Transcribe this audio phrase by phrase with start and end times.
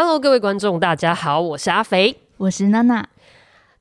[0.00, 3.08] Hello，各位观众，大家好，我是阿肥，我是娜娜。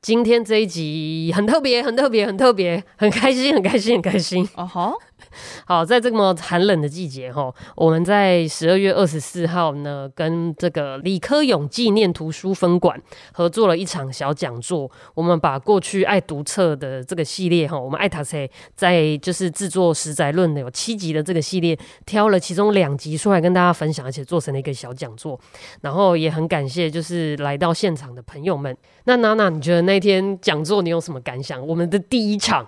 [0.02, 4.50] 今天这一集很特别，很特别，很特别，很开心，很开心，很开心。
[4.56, 5.00] 哦吼。
[5.66, 13.02] 好，在这么寒冷的季节哈，我们在十二月二十四号呢，跟这个李科勇纪念图书分馆
[13.34, 14.90] 合作了一场小讲座。
[15.14, 18.38] 我们把过去爱读册的这个系列哈，我们爱读册
[18.76, 25.40] 在就是制作十宅论的有七集的这个系列，挑了其中两集出来跟大家分享，而且做成了一个小讲座。
[25.82, 28.76] 然后也很感谢就是来到现场的朋友们。
[29.06, 31.66] 那娜娜，你觉得那天讲座你有什么感想？
[31.66, 32.68] 我们的第一场。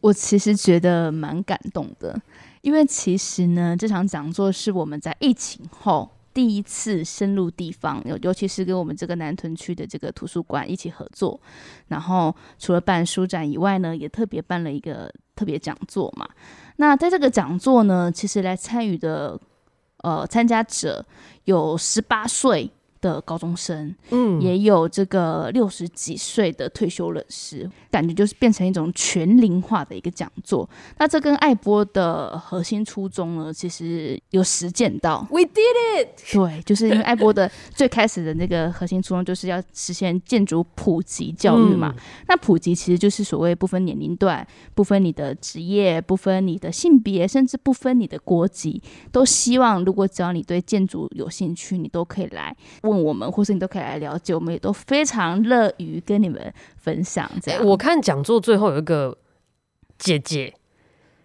[0.00, 2.20] 我其实觉得蛮感动的，
[2.62, 11.38] 因为其实呢，这场讲座是我们在疫情后第一次深入地方，尤尤其是跟我们这个南屯区的这个图书馆一起合作。
[11.88, 16.28] 然后除了办书展以外呢，也特别办了一个特别讲座嘛。
[16.76, 19.38] 那在这个讲座呢，其实来参与的
[19.98, 21.04] 呃参加者
[21.44, 22.70] 有十八岁。
[23.00, 30.68] 的高中生，嗯，也有这个六十几岁的退休人士，感觉就是变成一种全龄化的一个讲座。
[30.98, 35.26] 那这跟爱播的核心初衷呢，其实有实践到。
[35.30, 36.32] We did it！
[36.32, 41.94] 对，就是因为爱播的 最开始的那个核心初衷，就是要实现建筑普及教育嘛。
[41.96, 52.54] 嗯、那普及其实就是所谓不分年龄段、不分你的职业、不分你的性别，甚至不分你的国籍，都希望如果只要你对建筑有兴趣，你都可以来。
[52.90, 57.30] 问我们，或是你都可以来了解，我们也都非常乐于跟你们分享。
[57.40, 59.16] 这样，我看讲座最后有一个
[59.98, 60.52] 姐姐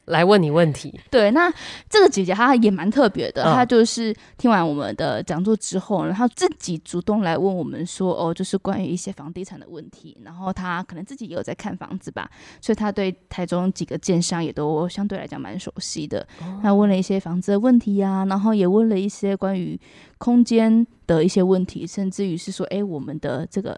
[0.05, 0.99] 来问你问题。
[1.09, 1.51] 对，那
[1.89, 12.29] 这个姐姐她也蛮特别的，哦、她就是听完我们的讲座之后，然后自己主动来问我们说：“哦，就是关于一些房地产的问题。”然后她可能自己也有在看房子吧，
[12.61, 16.25] 所以她对台中几个建商也都相对来讲蛮熟悉的。
[16.61, 19.79] 她、哦、问了一些房子的问题呀、啊，然后也问了一些关于
[20.17, 23.77] 空间的一些问题，甚至于是说，哎，我们的这个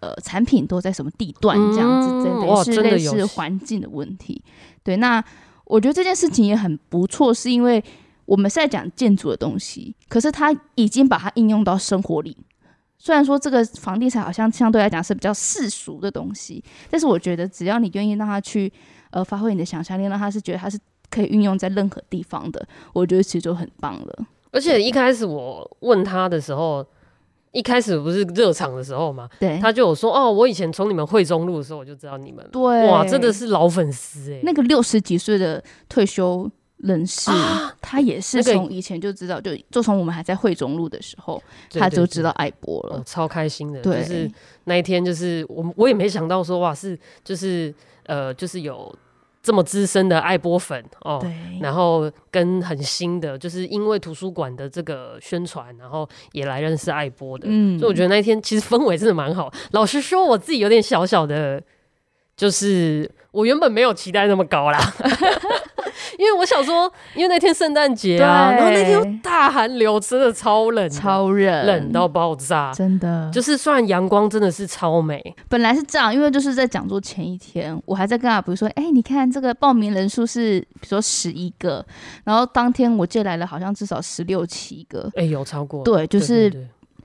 [0.00, 4.42] 呃产品都在什么地段这样子，嗯、真的是类似环境的问题。
[4.82, 5.22] 对，那
[5.70, 7.82] 我觉得这件事情也很不错，是因为
[8.26, 12.36] 我们是在讲建筑的东西，可是他已经把它应用到生活里。
[12.98, 18.70] 虽然说这个房地产好像相对来讲是比较世俗的东西，但是我觉得只要你愿意让他去
[19.10, 24.26] 呃发挥你的想象力，让他是觉得他是可以运用在任何地方的，我觉得其实就很棒了。
[24.50, 26.84] 而且一开始我问他的时候，
[27.52, 34.40] 一开始不是热场的时候嘛，对，他就有说哦，我以前从你们惠中路的时候我就知道你们，对，哇，真的是老粉丝哎。
[34.42, 43.80] 那个六十几岁的退休人士，啊、他也是从以前就知道，就就从我们还在惠中路的时候，他就知道爱博了，哦，超开心的。
[43.80, 44.30] 对，就是
[44.64, 47.74] 那一天，就是我我也没想到说哇，是就是
[48.06, 48.94] 呃，就是有。
[49.42, 59.50] 这么资深的爱播粉哦，对，然后跟很新的，就是因为图书馆的这个宣传，然后也来认识爱播的，嗯，所以我觉得那一天其实氛围真的蛮好。
[59.72, 61.62] 老实说，我自己有点小小的，
[62.36, 64.78] 就是我原本没有期待那么高啦。
[66.18, 73.30] 因为我想说，因为那天圣诞节啊，然后那天有大寒流，真的超冷，超冷，冷到爆炸，真的。
[73.32, 81.84] 就是虽然阳光真的是超美，本来是这样，因为就是在讲座前一天，我还在跟他，比如说，哎、欸，你看这个报名人数是，比如说十一个，
[82.24, 86.52] 然后当天我借来了好像至少十六七个，哎、欸，有超过，对，就是。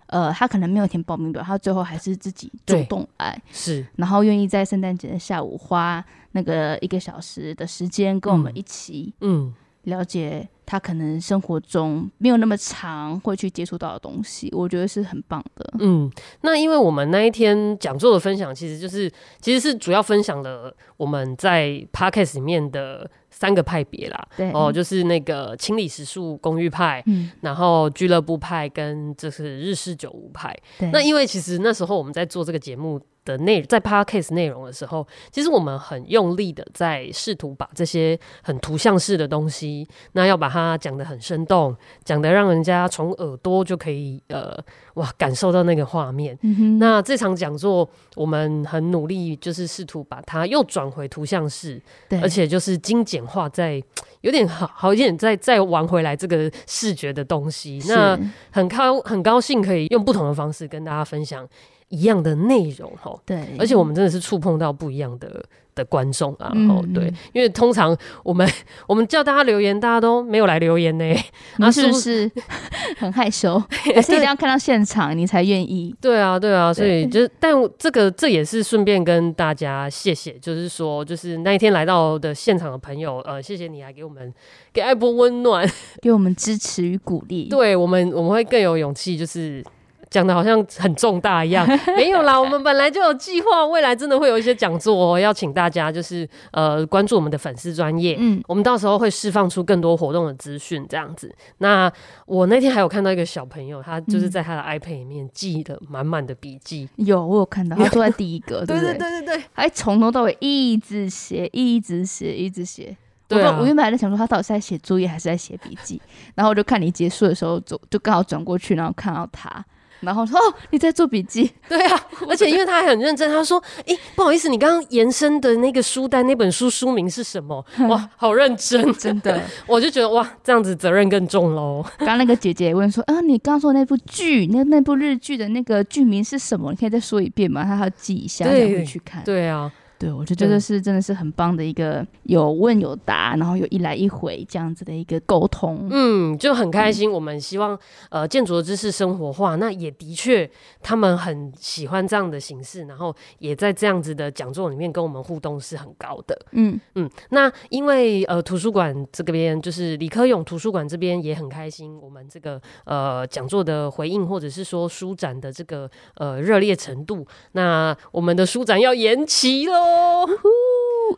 [0.07, 15.73] 呃，他可能没有填报名表，他最后还是自己主动来，是，然后愿意在圣诞节的下午花那个一个小时的时间跟我们一起，嗯，了解他可能生活中没有那么常会去接触到的东西，我觉得是很棒的。
[15.79, 16.11] 嗯，
[16.41, 19.11] 那因为我们那一天讲座的分享，其实就是
[19.41, 23.09] 其实是主要分享了我们在 Podcast 里面的。
[23.37, 30.57] 三个派别啦，对哦，就是那个清理时数公寓派，嗯，然后俱乐部派跟这是日式酒屋派。
[30.79, 44.57] 对那因为其实那时候我们在做这个节目的内在 podcast 内容的时候，其实我们很用力的在试图把这些很图像式的东西，那要把它讲得很生动，讲得让人家从耳朵就可以呃
[44.93, 46.37] 哇感受到那个画面。
[46.43, 53.83] 嗯、那这场讲座我们很努力，就是试图把它又转回图像式，对而且就是精简化，在
[54.21, 57.81] 有点好好一点，再再玩回来这个视觉的东西。
[57.87, 58.17] 那
[58.51, 61.47] 很高很高兴可以用不同的方式跟大家分享。
[61.89, 65.43] 一样的内容哈，对，而且我们真的是触碰到不一样的
[65.75, 68.47] 的观众啊，嗯、然后对，因为通常我们
[68.87, 71.15] 我们叫大家留言，大家都没有来留言呢，
[71.57, 72.29] 那是不是
[72.97, 73.61] 很害羞？
[73.93, 75.95] 还是一定要看到现场你才愿意？
[76.01, 84.33] 对啊，对啊，所以就但这个这也是顺便跟大家谢谢，就是说，就是那一天来到的现场的朋友，呃，谢谢你来给我们
[84.73, 85.69] 给爱播温暖，
[86.01, 89.63] 给我们支持与鼓励，对我们我们会更有勇气，就是。
[90.09, 101.33] 讲的好像很重大一样， 没有啦，我们本来就有计划，未来真的会有一些讲座哦，要请大家就是呃关注我们的粉丝专业，嗯，我们到时候会释放出更多活动的资讯，这样子。
[101.59, 101.91] 那
[102.25, 108.93] 我那天还有看到一个小朋友，他就是在他的 iPad 里面记的满满的笔记，有我有看到， 他坐在第一个，对，对？
[108.93, 112.95] 对对对对，还从头到尾一直写，一直写，一直写。
[113.27, 115.99] 对啊，我我原本还在想说他到底是在写作业还是在写笔记，
[116.35, 119.65] 然后我就看你结束的时候走，就刚好转过去，然后看到他。
[120.01, 121.51] 然后说哦，你在做笔记？
[121.67, 121.99] 对啊，
[122.29, 131.83] 而且因为他还很认真，他说：“哎，不好意思，你刚刚延伸的那个书单那本书书名是什么？” 哇，好认真，真的， 我就觉得哇，这样子责任更重喽。
[131.97, 136.71] 刚刚那个姐姐问说：“啊，你刚刚说的那部剧，那那部日剧的那个剧名是什么？
[136.71, 139.23] 你可以再说一遍吗？”他要记一下，再回去看。
[139.23, 139.71] 对啊。
[139.97, 147.09] 对，我觉得这是真的是很棒的一个有问有答，然后有一来一回这样子的一个沟通，嗯，就很开心。
[147.09, 150.49] 我们希望呃建筑的知识生活化，那也的确
[150.83, 157.09] 他们很喜欢这样的形式，然后也在这样子的讲座里面跟我们互动是很高的，嗯嗯。
[157.29, 169.84] 那因为呃图书馆这个边就是李科勇图书馆这边也很开心，我们这个呃讲座的回应或者是说书展的这个呃热烈程度，那我们的书展要延期喽。
[169.85, 170.27] 哦，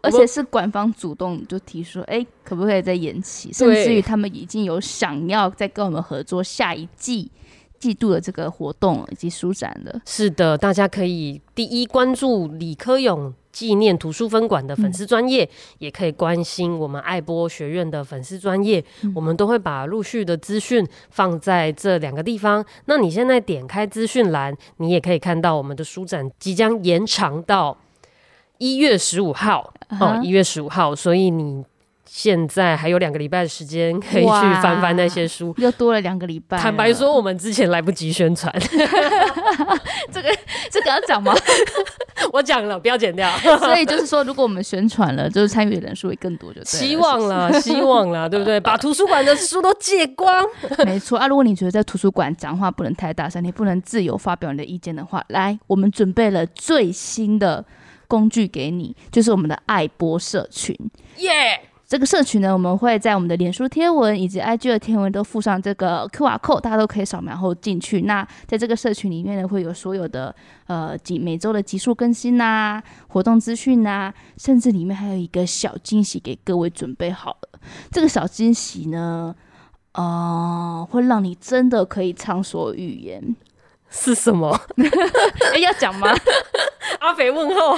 [0.01, 3.51] 而且是官方主动就提出，哎、欸，可不可以再延期？
[3.53, 7.31] 甚至于他们已经有想要再跟我们合作下一季
[7.79, 10.01] 季度的这个活动以及书展了。
[10.05, 15.49] 是的，大家可以第一关注李科勇纪念图书分馆的粉丝专业，嗯、
[15.79, 22.63] 也可以关心我们爱播学院的粉丝专业，嗯、我们都会把陆续的资讯放在这两个地方。
[22.85, 27.77] 那你现在点开资讯栏，你也可以看到我们的书展即将延长到。
[28.57, 30.04] 一月十五号，uh.
[30.04, 31.63] 哦，一月十五号，所以你
[32.06, 34.30] 现在还有两个礼拜的时间可以去
[34.62, 36.57] 翻翻那些书，又多了两个礼拜。
[36.57, 38.51] 坦白说，我们之前来不及宣传，
[40.12, 40.30] 这个
[40.71, 41.33] 这个要讲吗？
[42.33, 43.30] 我讲了，不要剪掉。
[43.59, 48.59] 所以就是说，如果我们宣传了，就是参与的人数会更多，就 希望了，希望了，对不对？
[48.59, 50.44] 把图书馆的书都借光。
[50.86, 57.63] 没错啊，如果你觉得在图书馆讲话不能太大声，你不能自由发表你的意见的话，来，我们准备了最新的。
[58.07, 60.75] 工具给你，就是我们的爱播社群。
[61.18, 61.59] 耶！Yeah!
[61.88, 68.01] 这个社群呢，我们会在我们的脸书贴文以及 IG 的贴文都附上这个 QR code，大家都可以扫描后进去。
[68.01, 77.59] 那在这个社群里面呢，会有所有的呃几每周的集数更新呐、啊、活动资讯呐，甚至里面还有一个小惊喜给各位准备好了。
[77.89, 79.33] 这个小惊喜呢，
[79.94, 83.33] 呃，会让你真的可以畅所欲言。
[83.89, 84.50] 是什么？
[85.54, 86.13] 哎，要讲吗？
[87.01, 87.77] 阿肥问候，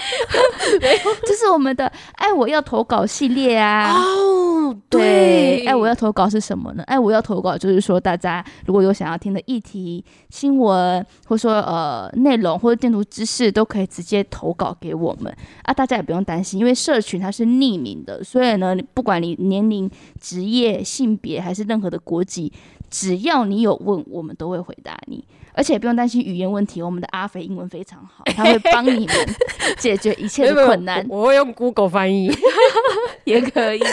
[1.25, 3.93] 这是我们的“爱我要投稿”系列啊！
[3.93, 15.73] 哦，对，“爱我要投稿”是什么呢？“爱我要投稿”就是说，大家如果有想要听的议题、新闻，或者说呃内容或者建筑知识，都可以直接投稿给我们啊！
[15.73, 19.89] 大家也不用担心，因为社群它是匿名的，所以呢，不管你年龄、
[20.19, 22.51] 职业、性别还是任何的国籍，
[22.89, 25.23] 只要你有问，我们都会回答你。
[25.51, 29.35] 而且也不用担心语言问题，我们的阿肥英文非常好，他会帮你们
[29.77, 31.05] 解决一切的困难。
[31.09, 32.31] 我会用 Google 翻译，
[33.25, 33.79] 也可以。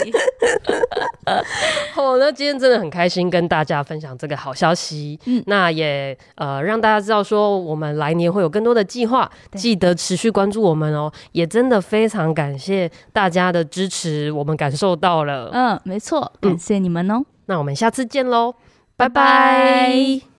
[1.92, 5.18] 好，那今天真的很开心跟大家分享这个好消息。
[5.24, 11.10] 嗯，那也呃让大家知道说，我们来年会有更多的计划，记得持续关注我们哦。
[11.32, 15.50] 也真的非常感谢大家的支持，我们感受到了。
[15.52, 17.24] 嗯，没错，感谢你们哦。
[17.46, 18.54] 那我们下次见喽，
[18.96, 20.26] 拜拜。